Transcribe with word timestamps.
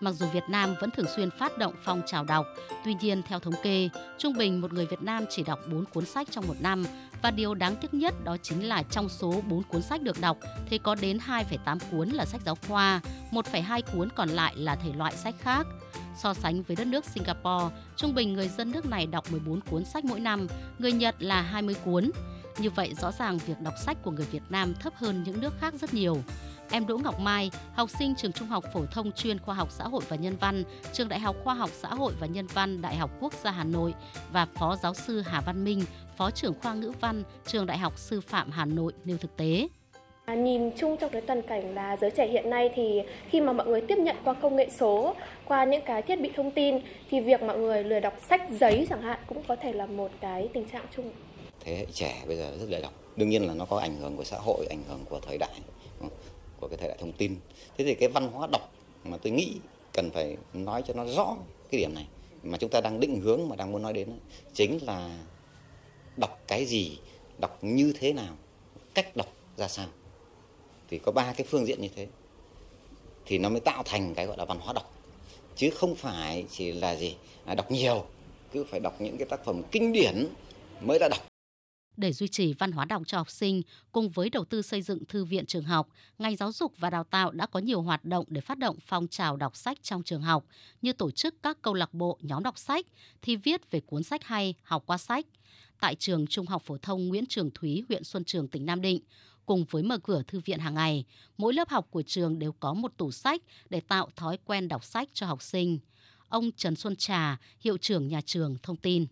Mặc 0.00 0.12
dù 0.12 0.26
Việt 0.26 0.44
Nam 0.48 0.74
vẫn 0.80 0.90
thường 0.90 1.06
xuyên 1.16 1.30
phát 1.30 1.58
động 1.58 1.74
phong 1.84 2.02
trào 2.06 2.24
đọc, 2.24 2.46
tuy 2.84 2.94
nhiên 3.00 3.22
theo 3.22 3.38
thống 3.38 3.54
kê, 3.62 3.88
trung 4.18 4.32
bình 4.38 4.60
một 4.60 4.72
người 4.72 4.86
Việt 4.86 5.02
Nam 5.02 5.24
chỉ 5.30 5.42
đọc 5.42 5.58
4 5.72 5.84
cuốn 5.84 6.04
sách 6.04 6.28
trong 6.30 6.46
một 6.48 6.54
năm 6.60 6.84
và 7.22 7.30
điều 7.30 7.54
đáng 7.54 7.76
tiếc 7.76 7.94
nhất 7.94 8.14
đó 8.24 8.36
chính 8.42 8.68
là 8.68 8.82
trong 8.82 9.08
số 9.08 9.40
4 9.48 9.62
cuốn 9.62 9.82
sách 9.82 10.02
được 10.02 10.20
đọc 10.20 10.38
thì 10.66 10.78
có 10.78 10.94
đến 10.94 11.18
2,8 11.26 11.78
cuốn 11.90 12.08
là 12.08 12.24
sách 12.24 12.40
giáo 12.46 12.56
khoa, 12.68 13.00
1,2 13.30 13.82
cuốn 13.92 14.08
còn 14.16 14.28
lại 14.28 14.56
là 14.56 14.76
thể 14.76 14.90
loại 14.96 15.16
sách 15.16 15.34
khác. 15.38 15.66
So 16.16 16.34
sánh 16.34 16.62
với 16.62 16.76
đất 16.76 16.86
nước 16.86 17.04
Singapore, 17.04 17.76
trung 17.96 18.14
bình 18.14 18.32
người 18.32 18.48
dân 18.48 18.70
nước 18.70 18.86
này 18.86 19.06
đọc 19.06 19.32
14 19.32 19.60
cuốn 19.60 19.84
sách 19.84 20.04
mỗi 20.04 20.20
năm, 20.20 20.46
người 20.78 20.92
Nhật 20.92 21.14
là 21.18 21.42
20 21.42 21.76
cuốn. 21.84 22.10
Như 22.58 22.70
vậy 22.70 22.94
rõ 23.00 23.12
ràng 23.12 23.38
việc 23.38 23.60
đọc 23.60 23.74
sách 23.84 23.96
của 24.02 24.10
người 24.10 24.26
Việt 24.30 24.42
Nam 24.48 24.74
thấp 24.74 24.92
hơn 24.96 25.22
những 25.22 25.40
nước 25.40 25.52
khác 25.60 25.74
rất 25.80 25.94
nhiều. 25.94 26.22
Em 26.70 26.86
Đỗ 26.86 26.98
Ngọc 26.98 27.20
Mai, 27.20 27.50
học 27.74 27.90
sinh 27.98 28.14
trường 28.14 28.32
Trung 28.32 28.48
học 28.48 28.64
phổ 28.72 28.80
thông 28.86 29.12
chuyên 29.12 29.38
khoa 29.38 29.54
học 29.54 29.68
xã 29.70 29.84
hội 29.84 30.02
và 30.08 30.16
nhân 30.16 30.36
văn, 30.40 30.64
trường 30.92 31.08
Đại 31.08 31.20
học 31.20 31.36
Khoa 31.44 31.54
học 31.54 31.70
xã 31.72 31.88
hội 31.88 32.12
và 32.20 32.26
nhân 32.26 32.46
văn 32.46 32.82
Đại 32.82 32.96
học 32.96 33.10
Quốc 33.20 33.32
gia 33.32 33.50
Hà 33.50 33.64
Nội 33.64 33.94
và 34.32 34.46
Phó 34.54 34.76
giáo 34.76 34.94
sư 34.94 35.20
Hà 35.20 35.40
Văn 35.40 35.64
Minh, 35.64 35.82
Phó 36.16 36.30
trưởng 36.30 36.54
khoa 36.62 36.74
ngữ 36.74 36.92
văn, 37.00 37.22
trường 37.46 37.66
Đại 37.66 37.78
học 37.78 37.98
Sư 37.98 38.20
phạm 38.20 38.50
Hà 38.50 38.64
Nội 38.64 38.92
nêu 39.04 39.16
thực 39.16 39.36
tế. 39.36 39.68
À, 40.24 40.34
nhìn 40.34 40.70
chung 40.78 40.96
trong 40.96 41.10
cái 41.10 41.20
toàn 41.20 41.42
cảnh 41.42 41.74
là 41.74 41.96
giới 42.00 42.10
trẻ 42.10 42.26
hiện 42.26 42.50
nay 42.50 42.70
thì 42.74 43.00
khi 43.28 43.40
mà 43.40 43.52
mọi 43.52 43.66
người 43.66 43.80
tiếp 43.80 43.98
nhận 43.98 44.16
qua 44.24 44.34
công 44.34 44.56
nghệ 44.56 44.70
số, 44.78 45.14
qua 45.44 45.64
những 45.64 45.82
cái 45.86 46.02
thiết 46.02 46.20
bị 46.20 46.30
thông 46.36 46.50
tin 46.50 46.78
thì 47.10 47.20
việc 47.20 47.42
mọi 47.42 47.58
người 47.58 47.84
lười 47.84 48.00
đọc 48.00 48.14
sách 48.28 48.42
giấy 48.60 48.86
chẳng 48.90 49.02
hạn 49.02 49.18
cũng 49.26 49.42
có 49.48 49.56
thể 49.56 49.72
là 49.72 49.86
một 49.86 50.10
cái 50.20 50.48
tình 50.54 50.68
trạng 50.68 50.84
chung. 50.96 51.12
Thế 51.64 51.76
hệ 51.76 51.86
trẻ 51.92 52.22
bây 52.26 52.36
giờ 52.36 52.56
rất 52.60 52.66
lười 52.68 52.80
đọc. 52.80 52.92
Đương 53.16 53.28
nhiên 53.28 53.46
là 53.46 53.54
nó 53.54 53.64
có 53.64 53.78
ảnh 53.78 53.96
hưởng 53.96 54.16
của 54.16 54.24
xã 54.24 54.36
hội, 54.36 54.66
ảnh 54.70 54.82
hưởng 54.88 55.04
của 55.04 55.20
thời 55.26 55.38
đại, 55.38 55.60
của 56.68 56.76
cái 56.76 56.78
thời 56.78 56.88
đại 56.88 56.98
thông 57.00 57.12
tin. 57.12 57.36
Thế 57.78 57.84
thì 57.84 57.94
cái 57.94 58.08
văn 58.08 58.28
hóa 58.32 58.48
đọc 58.52 58.72
mà 59.04 59.16
tôi 59.16 59.32
nghĩ 59.32 59.56
cần 59.92 60.10
phải 60.10 60.36
nói 60.52 60.82
cho 60.86 60.94
nó 60.94 61.04
rõ 61.04 61.36
cái 61.70 61.80
điểm 61.80 61.94
này 61.94 62.06
mà 62.42 62.58
chúng 62.58 62.70
ta 62.70 62.80
đang 62.80 63.00
định 63.00 63.20
hướng 63.20 63.48
mà 63.48 63.56
đang 63.56 63.72
muốn 63.72 63.82
nói 63.82 63.92
đến 63.92 64.08
chính 64.54 64.78
là 64.82 65.18
đọc 66.16 66.40
cái 66.46 66.64
gì, 66.64 66.98
đọc 67.38 67.58
như 67.62 67.92
thế 67.98 68.12
nào, 68.12 68.36
cách 68.94 69.16
đọc 69.16 69.32
ra 69.56 69.68
sao. 69.68 69.86
Thì 70.90 70.98
có 70.98 71.12
ba 71.12 71.32
cái 71.36 71.46
phương 71.50 71.66
diện 71.66 71.80
như 71.80 71.88
thế 71.96 72.06
thì 73.26 73.38
nó 73.38 73.48
mới 73.48 73.60
tạo 73.60 73.82
thành 73.86 74.14
cái 74.14 74.26
gọi 74.26 74.36
là 74.36 74.44
văn 74.44 74.58
hóa 74.60 74.72
đọc. 74.72 74.94
Chứ 75.56 75.70
không 75.70 75.94
phải 75.94 76.44
chỉ 76.50 76.72
là 76.72 76.96
gì 76.96 77.16
à, 77.44 77.54
đọc 77.54 77.70
nhiều 77.70 78.04
cứ 78.52 78.64
phải 78.64 78.80
đọc 78.80 79.00
những 79.00 79.18
cái 79.18 79.26
tác 79.26 79.44
phẩm 79.44 79.62
kinh 79.70 79.92
điển 79.92 80.28
mới 80.80 80.98
là 81.00 81.08
đọc 81.08 81.27
để 81.98 82.12
duy 82.12 82.28
trì 82.28 82.52
văn 82.52 82.72
hóa 82.72 82.84
đọc 82.84 83.02
cho 83.06 83.18
học 83.18 83.30
sinh 83.30 83.62
cùng 83.92 84.10
với 84.10 84.30
đầu 84.30 84.44
tư 84.44 84.62
xây 84.62 84.82
dựng 84.82 85.04
thư 85.04 85.24
viện 85.24 85.46
trường 85.46 85.64
học, 85.64 85.88
ngành 86.18 86.36
giáo 86.36 86.52
dục 86.52 86.72
và 86.78 86.90
đào 86.90 87.04
tạo 87.04 87.30
đã 87.30 87.46
có 87.46 87.60
nhiều 87.60 87.82
hoạt 87.82 88.04
động 88.04 88.24
để 88.28 88.40
phát 88.40 88.58
động 88.58 88.76
phong 88.86 89.08
trào 89.08 89.36
đọc 89.36 89.56
sách 89.56 89.78
trong 89.82 90.02
trường 90.02 90.22
học, 90.22 90.44
như 90.82 90.92
tổ 90.92 91.10
chức 91.10 91.34
các 91.42 91.62
câu 91.62 91.74
lạc 91.74 91.94
bộ 91.94 92.18
nhóm 92.22 92.42
đọc 92.42 92.58
sách, 92.58 92.86
thi 93.22 93.36
viết 93.36 93.70
về 93.70 93.80
cuốn 93.80 94.02
sách 94.02 94.24
hay, 94.24 94.54
học 94.62 94.82
qua 94.86 94.98
sách. 94.98 95.26
Tại 95.80 95.94
trường 95.94 96.26
Trung 96.26 96.46
học 96.46 96.62
phổ 96.66 96.78
thông 96.78 97.08
Nguyễn 97.08 97.24
Trường 97.28 97.50
Thúy, 97.50 97.84
huyện 97.88 98.04
Xuân 98.04 98.24
Trường, 98.24 98.48
tỉnh 98.48 98.66
Nam 98.66 98.80
Định, 98.80 99.00
cùng 99.46 99.64
với 99.70 99.82
mở 99.82 99.98
cửa 99.98 100.22
thư 100.26 100.40
viện 100.40 100.58
hàng 100.58 100.74
ngày, 100.74 101.04
mỗi 101.38 101.54
lớp 101.54 101.68
học 101.68 101.86
của 101.90 102.02
trường 102.02 102.38
đều 102.38 102.52
có 102.52 102.74
một 102.74 102.92
tủ 102.96 103.10
sách 103.10 103.42
để 103.70 103.80
tạo 103.80 104.08
thói 104.16 104.38
quen 104.44 104.68
đọc 104.68 104.84
sách 104.84 105.08
cho 105.12 105.26
học 105.26 105.42
sinh. 105.42 105.78
Ông 106.28 106.50
Trần 106.56 106.76
Xuân 106.76 106.96
Trà, 106.96 107.36
hiệu 107.60 107.78
trưởng 107.78 108.08
nhà 108.08 108.20
trường 108.26 108.56
thông 108.62 108.76
tin. 108.76 109.06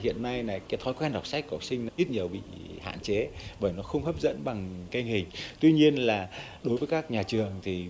Hiện 0.00 0.22
nay 0.22 0.42
này, 0.42 0.60
cái 0.68 0.80
thói 0.84 0.94
quen 0.94 1.12
đọc 1.12 1.26
sách 1.26 1.44
của 1.46 1.56
học 1.56 1.64
sinh 1.64 1.88
ít 1.96 2.10
nhiều 2.10 2.28
bị 2.28 2.40
hạn 2.82 3.00
chế 3.00 3.28
bởi 3.60 3.72
nó 3.72 3.82
không 3.82 4.04
hấp 4.04 4.20
dẫn 4.20 4.44
bằng 4.44 4.86
kênh 4.90 5.06
hình. 5.06 5.26
Tuy 5.60 5.72
nhiên 5.72 5.94
là 5.94 6.28
đối 6.62 6.76
với 6.76 6.86
các 6.86 7.10
nhà 7.10 7.22
trường 7.22 7.50
thì 7.62 7.84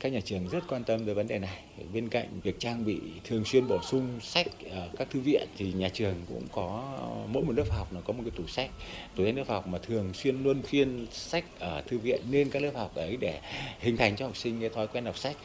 các 0.00 0.12
nhà 0.12 0.20
trường 0.20 0.48
rất 0.48 0.64
quan 0.68 0.84
tâm 0.84 1.06
tới 1.06 1.14
vấn 1.14 1.28
đề 1.28 1.38
này. 1.38 1.58
Bên 1.92 2.08
cạnh 2.08 2.40
việc 2.42 2.60
trang 2.60 2.84
bị 2.84 2.98
thường 3.24 3.44
xuyên 3.44 3.68
bổ 3.68 3.78
sung 3.82 4.20
sách 4.20 4.46
ở 4.70 4.88
các 4.98 5.10
thư 5.10 5.20
viện 5.20 5.48
thì 5.58 5.72
nhà 5.72 5.88
trường 5.88 6.14
cũng 6.28 6.46
có, 6.52 6.98
mỗi 7.28 7.44
một 7.44 7.52
lớp 7.56 7.70
học 7.70 7.92
nó 7.92 8.00
có 8.00 8.12
một 8.12 8.22
cái 8.24 8.32
tủ 8.36 8.46
sách. 8.46 8.70
Tủ 9.16 9.24
sách 9.24 9.36
lớp 9.36 9.48
học 9.48 9.66
mà 9.66 9.78
thường 9.78 10.14
xuyên 10.14 10.42
luân 10.42 10.62
phiên 10.62 11.06
sách 11.10 11.44
ở 11.58 11.82
thư 11.86 11.98
viện, 11.98 12.20
nên 12.30 12.50
các 12.50 12.62
lớp 12.62 12.72
học 12.74 12.94
ấy 12.94 13.16
để 13.16 13.40
hình 13.80 13.96
thành 13.96 14.16
cho 14.16 14.26
học 14.26 14.36
sinh 14.36 14.60
cái 14.60 14.68
thói 14.68 14.86
quen 14.86 15.04
đọc 15.04 15.18
sách. 15.18 15.36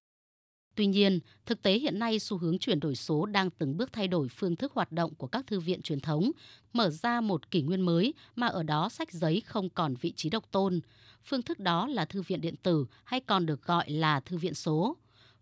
Tuy 0.81 0.87
nhiên, 0.87 1.19
thực 1.45 1.61
tế 1.61 1.73
hiện 1.73 1.99
nay 1.99 2.19
xu 2.19 2.37
hướng 2.37 2.59
chuyển 2.59 2.79
đổi 2.79 2.95
số 2.95 3.25
đang 3.25 3.49
từng 3.49 3.77
bước 3.77 3.93
thay 3.93 4.07
đổi 4.07 4.27
phương 4.27 4.55
thức 4.55 4.73
hoạt 4.73 4.91
động 4.91 5.15
của 5.15 5.27
các 5.27 5.47
thư 5.47 5.59
viện 5.59 5.81
truyền 5.81 5.99
thống, 5.99 6.31
mở 6.73 6.89
ra 6.89 7.21
một 7.21 7.51
kỷ 7.51 7.61
nguyên 7.61 7.81
mới 7.81 8.13
mà 8.35 8.47
ở 8.47 8.63
đó 8.63 8.89
sách 8.89 9.11
giấy 9.11 9.41
không 9.45 9.69
còn 9.69 9.95
vị 9.95 10.13
trí 10.15 10.29
độc 10.29 10.51
tôn. 10.51 10.79
Phương 11.23 11.41
thức 11.41 11.59
đó 11.59 11.87
là 11.87 12.05
thư 12.05 12.21
viện 12.21 12.41
điện 12.41 12.55
tử 12.63 12.85
hay 13.03 13.19
còn 13.19 13.45
được 13.45 13.65
gọi 13.65 13.89
là 13.89 14.19
thư 14.19 14.37
viện 14.37 14.53
số. 14.53 14.97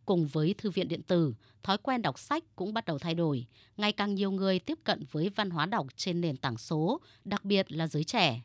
Cùng 0.05 0.27
với 0.27 0.55
thư 0.57 0.69
viện 0.69 0.87
điện 0.87 1.01
tử, 1.03 1.33
thói 1.63 1.77
quen 1.77 2.01
đọc 2.01 2.19
sách 2.19 2.43
cũng 2.55 2.73
bắt 2.73 2.85
đầu 2.85 2.99
thay 2.99 3.15
đổi. 3.15 3.45
Ngày 3.77 3.91
càng 3.91 4.15
nhiều 4.15 4.31
người 4.31 4.59
tiếp 4.59 4.79
cận 4.83 5.03
với 5.11 5.29
văn 5.29 5.49
hóa 5.49 5.65
đọc 5.65 5.87
trên 5.95 6.21
nền 6.21 6.37
tảng 6.37 6.57
số, 6.57 7.01
đặc 7.23 7.45
biệt 7.45 7.71
là 7.71 7.87
giới 7.87 8.03
trẻ. 8.03 8.41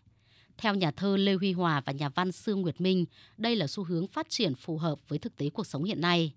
Theo 0.59 0.75
nhà 0.75 0.91
thơ 0.91 1.16
Lê 1.16 1.34
Huy 1.34 1.53
Hòa 1.53 1.82
và 1.84 1.93
nhà 1.93 2.09
văn 2.09 2.32
Sương 2.32 2.62
Nguyệt 2.62 2.81
Minh, 2.81 3.05
đây 3.37 3.56
là 3.56 3.66
xu 3.66 3.84
hướng 3.84 4.06
phát 4.06 4.26
triển 4.28 4.55
phù 4.55 4.78
hợp 4.78 4.99
với 5.09 5.19
thực 5.19 5.37
tế 5.37 5.50
cuộc 5.50 5.66
sống 5.66 5.84
hiện 5.84 6.00
nay. 6.00 6.34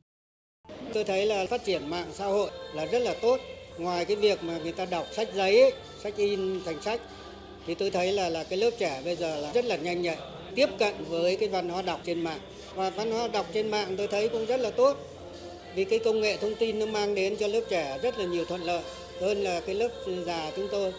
Tôi 0.94 1.04
thấy 1.04 1.26
là 1.26 1.46
phát 1.46 1.66
triển 1.66 1.90
mạng 1.90 2.12
xã 2.14 2.26
hội 2.26 2.50
là 2.74 2.86
rất 2.86 3.00
là 3.00 3.14
tốt. 3.14 3.40
Ngoài 3.78 4.06
cái 4.06 4.16
việc 4.16 4.44
mà 4.44 4.58
người 4.64 4.72
ta 4.72 4.86
đọc 4.86 5.08
sách 5.16 5.30
giấy, 5.36 5.62
ấy, 5.62 5.72
sách 6.04 6.18
in 6.18 6.62
thành 6.66 6.82
sách, 6.82 7.02
thì 7.68 7.76
tôi 7.76 7.90
thấy 7.90 8.12
là 8.12 8.30
là 8.30 8.44
cái 8.44 8.60
lớp 8.60 8.72
trẻ 8.78 9.02
bây 9.06 9.16
giờ 9.16 9.40
là 9.40 9.52
rất 9.54 9.66
là 9.66 9.76
nhanh 9.76 10.02
nhạy, 10.02 10.18
tiếp 10.56 10.70
cận 10.80 10.94
với 11.10 11.36
cái 11.36 11.50
văn 11.50 11.70
hóa 11.70 11.82
đọc 11.82 12.00
trên 12.06 12.22
mạng. 12.24 12.40
Và 12.76 12.90
văn 12.90 13.12
hóa 13.12 13.28
đọc 13.28 13.46
trên 13.54 13.72
mạng 13.72 13.96
tôi 13.98 14.08
thấy 14.08 14.30
cũng 14.30 14.46
rất 14.46 14.60
là 14.60 14.70
tốt. 14.70 14.98
Vì 15.76 15.84
cái 15.84 16.00
công 16.00 16.22
nghệ 16.22 16.38
thông 16.38 16.56
tin 16.56 16.80
nó 16.80 16.86
mang 16.86 17.16
đến 17.16 17.36
cho 17.36 17.48
lớp 17.48 17.62
trẻ 17.70 18.00
rất 18.02 18.20
là 18.20 18.26
nhiều 18.26 18.46
thuận 18.46 18.64
lợi 18.64 18.82
hơn 19.22 19.44
là 19.44 19.60
cái 19.60 19.76
lớp 19.76 19.90
già 20.26 20.52
chúng 20.56 20.68
tôi. 20.72 20.94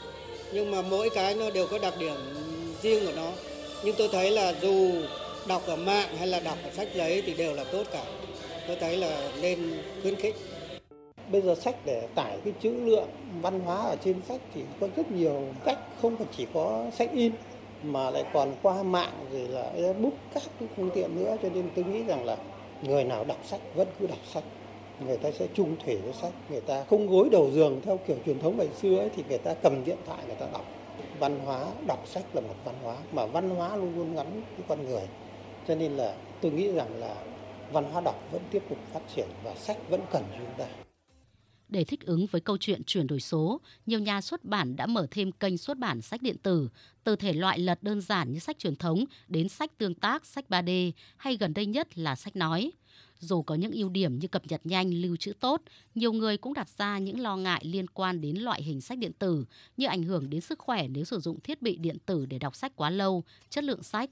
Nhưng 0.53 0.71
mà 0.71 0.83
mỗi 0.83 1.11
cái 1.11 1.35
nó 1.35 1.51
đều 1.51 1.67
có 1.67 1.79
đặc 1.79 1.95
điểm 1.99 2.17
riêng 2.83 3.07
của 3.07 3.13
nó. 3.17 3.33
Nhưng 3.85 3.95
tôi 3.99 4.09
thấy 4.13 4.31
là 4.31 4.55
dù 4.63 4.93
đọc 5.47 5.63
ở 5.67 5.77
mạng 5.77 6.09
hay 6.19 6.27
là 6.27 6.41
đọc 6.41 6.59
ở 6.65 6.71
sách 6.77 6.89
giấy 6.95 7.23
thì 7.27 7.35
đều 7.35 7.55
là 7.55 7.65
tốt 7.65 7.83
cả 7.93 8.05
tôi 8.69 8.77
thấy 8.81 8.97
là 8.97 9.31
nên 9.43 9.59
khuyến 10.03 10.17
khích. 10.17 10.35
Bây 11.33 11.41
giờ 11.41 11.55
sách 11.55 11.77
để 11.85 12.09
tải 12.15 12.39
cái 12.45 12.55
chữ 12.61 12.73
lượng 12.85 13.09
văn 13.43 13.61
hóa 13.61 13.77
ở 13.77 13.97
trên 14.05 14.17
sách 14.29 14.41
thì 14.55 14.63
có 14.81 14.89
rất 14.97 15.11
nhiều 15.11 15.43
cách 15.65 15.79
không 16.03 16.17
phải 16.17 16.27
chỉ 16.37 16.47
có 16.55 16.87
sách 16.93 17.11
in 17.13 17.33
mà 17.83 18.11
lại 18.11 18.25
còn 18.33 18.55
qua 18.63 18.83
mạng 18.83 19.13
rồi 19.33 19.49
là 19.49 19.71
ebook 19.77 20.13
các 20.35 20.43
cái 20.61 20.69
phương 20.77 20.91
tiện 20.95 21.17
nữa. 21.17 21.37
Cho 21.43 21.49
nên 21.55 21.69
tôi 21.75 21.85
nghĩ 21.85 22.03
rằng 22.03 22.25
là 22.25 22.37
người 22.83 23.05
nào 23.05 23.25
đọc 23.25 23.39
sách 23.45 23.61
vẫn 23.75 23.89
cứ 24.01 24.07
đọc 24.07 24.19
sách. 24.33 24.45
Người 25.07 25.17
ta 25.17 25.31
sẽ 25.31 25.47
chung 25.55 25.77
thủy 25.85 25.97
với 25.97 26.13
sách 26.13 26.33
người 26.51 26.61
ta 26.61 26.85
không 26.91 27.07
gối 27.07 27.29
đầu 27.33 27.51
giường 27.51 27.81
theo 27.85 27.99
kiểu 28.07 28.17
truyền 28.27 28.39
thống 28.39 28.59
ngày 28.59 28.69
xưa 28.83 28.99
ấy, 28.99 29.11
thì 29.17 29.23
người 29.29 29.39
ta 29.39 29.55
cầm 29.55 29.85
điện 29.85 29.99
thoại 30.07 30.19
người 30.27 30.37
ta 30.37 30.47
đọc. 30.53 30.65
Văn 31.19 31.41
hóa 31.45 31.65
đọc 31.87 32.09
sách 32.09 32.25
là 32.35 32.41
một 32.41 32.55
văn 32.65 32.75
hóa 32.83 32.97
mà 33.13 33.27
văn 33.27 33.51
hóa 33.51 33.77
luôn 33.77 33.93
luôn 33.97 34.15
gắn 34.15 34.27
với 34.33 34.65
con 34.69 34.89
người. 34.89 35.03
Cho 35.69 35.75
nên 35.75 35.97
là 35.97 36.15
tôi 36.41 36.53
nghĩ 36.53 36.73
rằng 36.73 37.01
là 37.01 37.15
văn 37.73 37.85
hóa 37.93 38.01
đọc 38.05 38.29
vẫn 38.33 38.43
tiếp 38.51 38.63
tục 38.69 38.79
phát 38.93 39.01
triển 39.15 39.29
và 39.45 39.55
sách 39.55 39.77
vẫn 39.89 40.01
cần 40.13 40.25
chúng 40.39 40.55
ta. 40.59 40.67
Để 41.69 41.85
thích 41.85 42.01
ứng 42.07 42.27
với 42.27 42.41
câu 42.41 42.57
chuyện 42.61 42.85
chuyển 42.85 43.07
đổi 43.07 43.21
số, 43.21 43.61
nhiều 43.87 44.01
nhà 44.01 44.21
xuất 44.21 44.45
bản 44.45 44.77
đã 44.77 44.87
mở 44.87 45.07
thêm 45.11 45.33
kênh 45.33 45.59
xuất 45.59 45.79
bản 45.79 46.03
sách 46.03 46.23
điện 46.23 46.37
tử, 46.43 46.69
từ 47.05 47.17
thể 47.17 47.33
loại 47.33 47.59
lật 47.59 47.83
đơn 47.83 48.01
giản 48.01 48.33
như 48.33 48.39
sách 48.39 48.59
truyền 48.59 48.77
thống 48.77 49.05
đến 49.29 49.49
sách 49.49 49.79
tương 49.79 49.95
tác, 49.95 50.27
sách 50.27 50.45
3D 50.49 50.93
hay 51.17 51.37
gần 51.37 51.55
đây 51.55 51.67
nhất 51.67 51.99
là 51.99 52.17
sách 52.17 52.37
nói. 52.37 52.73
Dù 53.19 53.43
có 53.43 53.55
những 53.55 53.73
ưu 53.73 53.89
điểm 53.89 54.19
như 54.19 54.29
cập 54.29 54.47
nhật 54.47 54.61
nhanh, 54.67 54.91
lưu 54.95 55.17
trữ 55.17 55.33
tốt, 55.33 55.63
nhiều 55.95 56.13
người 56.13 56.37
cũng 56.37 56.55
đặt 56.55 56.69
ra 56.69 56.99
những 56.99 57.21
lo 57.21 57.37
ngại 57.37 57.65
liên 57.65 57.87
quan 57.87 58.21
đến 58.21 58.37
loại 58.37 58.63
hình 58.63 58.81
sách 58.81 58.99
điện 58.99 59.13
tử 59.19 59.45
như 59.77 59.87
ảnh 59.87 60.03
hưởng 60.03 60.31
đến 60.31 60.41
sức 60.41 60.59
khỏe 60.59 60.89
nếu 60.89 61.05
sử 61.05 61.21
dụng 61.21 61.41
thiết 61.41 61.63
bị 61.63 61.77
điện 61.77 61.97
tử 62.07 62.27
để 62.27 62.39
đọc 62.39 62.57
sách 62.57 62.73
quá 62.77 62.91
lâu, 62.91 63.25
chất 63.51 63.65
lượng 63.65 63.83
sách 63.83 64.11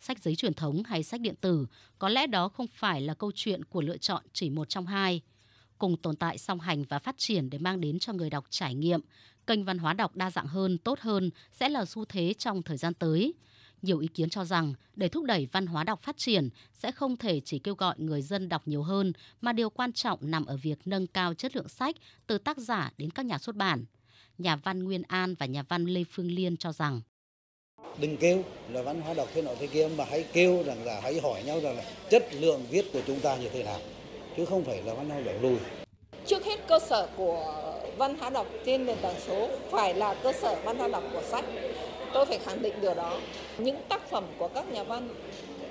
sách 0.00 0.22
giấy 0.22 0.36
truyền 0.36 0.54
thống 0.54 0.82
hay 0.82 1.02
sách 1.02 1.20
điện 1.20 1.34
tử, 1.40 1.66
có 1.98 2.08
lẽ 2.08 2.26
đó 2.26 2.48
không 2.48 2.66
phải 2.66 3.00
là 3.00 3.14
câu 3.14 3.32
chuyện 3.34 3.64
của 3.64 3.80
lựa 3.80 3.96
chọn 3.96 4.22
chỉ 4.32 4.50
một 4.50 4.68
trong 4.68 4.86
hai. 4.86 5.20
Cùng 5.78 5.96
tồn 5.96 6.16
tại 6.16 6.38
song 6.38 6.60
hành 6.60 6.84
và 6.84 6.98
phát 6.98 7.14
triển 7.18 7.50
để 7.50 7.58
mang 7.58 7.80
đến 7.80 7.98
cho 7.98 8.12
người 8.12 8.30
đọc 8.30 8.44
trải 8.50 8.74
nghiệm, 8.74 9.00
kênh 9.46 9.64
văn 9.64 9.78
hóa 9.78 9.92
đọc 9.92 10.16
đa 10.16 10.30
dạng 10.30 10.46
hơn, 10.46 10.78
tốt 10.78 11.00
hơn 11.00 11.30
sẽ 11.52 11.68
là 11.68 11.84
xu 11.84 12.04
thế 12.04 12.34
trong 12.38 12.62
thời 12.62 12.76
gian 12.76 12.94
tới. 12.94 13.34
Nhiều 13.82 13.98
ý 13.98 14.08
kiến 14.08 14.30
cho 14.30 14.44
rằng 14.44 14.74
để 14.96 15.08
thúc 15.08 15.24
đẩy 15.24 15.48
văn 15.52 15.66
hóa 15.66 15.84
đọc 15.84 16.00
phát 16.00 16.16
triển 16.16 16.48
sẽ 16.74 16.92
không 16.92 17.16
thể 17.16 17.40
chỉ 17.40 17.58
kêu 17.58 17.74
gọi 17.74 17.94
người 17.98 18.22
dân 18.22 18.48
đọc 18.48 18.68
nhiều 18.68 18.82
hơn 18.82 19.12
mà 19.40 19.52
điều 19.52 19.70
quan 19.70 19.92
trọng 19.92 20.18
nằm 20.30 20.46
ở 20.46 20.56
việc 20.56 20.78
nâng 20.84 21.06
cao 21.06 21.34
chất 21.34 21.56
lượng 21.56 21.68
sách 21.68 21.96
từ 22.26 22.38
tác 22.38 22.58
giả 22.58 22.92
đến 22.98 23.10
các 23.10 23.26
nhà 23.26 23.38
xuất 23.38 23.56
bản. 23.56 23.84
Nhà 24.38 24.56
văn 24.56 24.84
Nguyên 24.84 25.02
An 25.02 25.34
và 25.34 25.46
nhà 25.46 25.62
văn 25.62 25.84
Lê 25.84 26.04
Phương 26.04 26.30
Liên 26.30 26.56
cho 26.56 26.72
rằng 26.72 27.00
đừng 27.98 28.16
kêu 28.16 28.38
là 28.72 28.82
văn 28.82 29.00
hóa 29.00 29.14
đọc 29.14 29.28
thế 29.34 29.42
nọ 29.42 29.50
thế 29.60 29.66
kia 29.66 29.88
mà 29.96 30.04
hãy 30.10 30.24
kêu 30.32 30.62
rằng 30.66 30.84
là 30.84 31.00
hãy 31.02 31.20
hỏi 31.22 31.42
nhau 31.42 31.60
rằng 31.60 31.76
là 31.76 31.82
chất 32.10 32.34
lượng 32.34 32.60
viết 32.70 32.84
của 32.92 33.00
chúng 33.06 33.20
ta 33.20 33.36
như 33.36 33.48
thế 33.48 33.62
nào 33.62 33.78
chứ 34.36 34.44
không 34.44 34.64
phải 34.64 34.82
là 34.86 34.94
văn 34.94 35.10
hóa 35.10 35.20
đọc 35.20 35.34
lùi. 35.42 35.56
Trước 36.26 36.44
hết 36.44 36.60
cơ 36.66 36.78
sở 36.78 37.08
của 37.16 37.54
văn 37.96 38.16
hóa 38.18 38.30
đọc 38.30 38.46
trên 38.64 38.86
nền 38.86 38.96
tảng 39.02 39.20
số 39.26 39.48
phải 39.70 39.94
là 39.94 40.14
cơ 40.14 40.32
sở 40.32 40.56
văn 40.64 40.78
hóa 40.78 40.88
đọc 40.88 41.02
của 41.12 41.22
sách. 41.22 41.44
Tôi 42.12 42.26
phải 42.26 42.38
khẳng 42.38 42.62
định 42.62 42.74
điều 42.80 42.94
đó. 42.94 43.20
Những 43.58 43.76
tác 43.88 44.10
phẩm 44.10 44.24
của 44.38 44.48
các 44.48 44.72
nhà 44.72 44.82
văn 44.82 45.08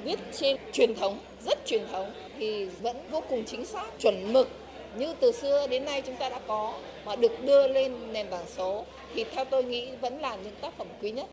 viết 0.03 0.19
trên 0.37 0.57
truyền 0.73 0.95
thống, 0.95 1.19
rất 1.45 1.65
truyền 1.65 1.87
thống 1.91 2.11
thì 2.39 2.65
vẫn 2.65 2.97
vô 3.11 3.23
cùng 3.29 3.43
chính 3.45 3.65
xác, 3.65 3.85
chuẩn 3.99 4.33
mực. 4.33 4.49
Như 4.97 5.13
từ 5.19 5.31
xưa 5.31 5.67
đến 5.67 5.85
nay 5.85 6.01
chúng 6.01 6.15
ta 6.15 6.29
đã 6.29 6.39
có 6.47 6.73
mà 7.05 7.15
được 7.15 7.43
đưa 7.43 7.67
lên 7.67 8.13
nền 8.13 8.27
tảng 8.27 8.45
số 8.57 8.85
thì 9.15 9.23
theo 9.23 9.45
tôi 9.45 9.63
nghĩ 9.63 9.87
vẫn 10.01 10.19
là 10.19 10.35
những 10.35 10.53
tác 10.61 10.77
phẩm 10.77 10.87
quý 11.01 11.11
nhất. 11.11 11.27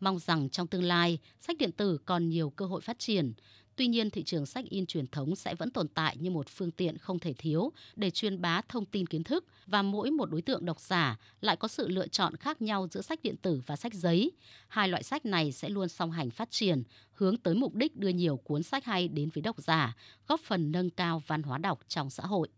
Mong 0.00 0.18
rằng 0.18 0.48
trong 0.48 0.66
tương 0.66 0.82
lai, 0.82 1.18
sách 1.40 1.58
điện 1.58 1.72
tử 1.72 1.98
còn 2.04 2.28
nhiều 2.28 2.50
cơ 2.50 2.66
hội 2.66 2.80
phát 2.80 2.98
triển. 2.98 3.32
Tuy 3.76 3.86
nhiên, 3.86 4.10
thị 4.10 4.22
trường 4.22 4.46
sách 4.46 4.64
in 4.68 4.86
truyền 4.86 5.06
thống 5.06 5.36
sẽ 5.36 5.54
vẫn 5.54 5.70
tồn 5.70 5.88
tại 5.88 6.16
như 6.16 6.30
một 6.30 6.48
phương 6.48 6.70
tiện 6.70 6.98
không 6.98 7.18
thể 7.18 7.32
thiếu 7.38 7.72
để 7.96 8.10
truyền 8.10 8.40
bá 8.40 8.60
thông 8.68 8.84
tin 8.84 9.06
kiến 9.06 9.24
thức 9.24 9.44
và 9.66 9.82
mỗi 9.82 10.10
một 10.10 10.30
đối 10.30 10.42
tượng 10.42 10.64
độc 10.64 10.80
giả 10.80 11.18
lại 11.40 11.56
có 11.56 11.68
sự 11.68 11.88
lựa 11.88 12.08
chọn 12.08 12.36
khác 12.36 12.62
nhau 12.62 12.88
giữa 12.90 13.00
sách 13.00 13.22
điện 13.22 13.36
tử 13.36 13.60
và 13.66 13.76
sách 13.76 13.94
giấy. 13.94 14.32
Hai 14.68 14.88
loại 14.88 15.02
sách 15.02 15.26
này 15.26 15.52
sẽ 15.52 15.68
luôn 15.68 15.88
song 15.88 16.10
hành 16.10 16.30
phát 16.30 16.50
triển, 16.50 16.82
hướng 17.12 17.36
tới 17.36 17.54
mục 17.54 17.74
đích 17.74 17.96
đưa 17.96 18.08
nhiều 18.08 18.36
cuốn 18.36 18.62
sách 18.62 18.84
hay 18.84 19.08
đến 19.08 19.28
với 19.34 19.42
độc 19.42 19.56
giả, 19.58 19.96
góp 20.28 20.40
phần 20.40 20.72
nâng 20.72 20.90
cao 20.90 21.22
văn 21.26 21.42
hóa 21.42 21.58
đọc 21.58 21.80
trong 21.88 22.10
xã 22.10 22.22
hội. 22.26 22.48